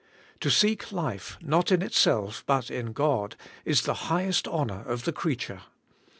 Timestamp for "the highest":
3.83-4.47